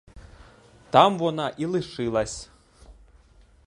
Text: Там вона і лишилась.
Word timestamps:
Там 0.91 1.17
вона 1.17 1.49
і 1.49 1.65
лишилась. 1.65 2.49